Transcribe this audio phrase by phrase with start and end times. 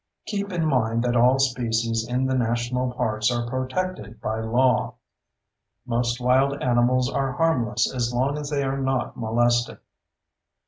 [0.25, 4.95] Keep in mind that all species in the national parks are protected by law.
[5.85, 9.77] Most wild animals are harmless as long as they are not molested.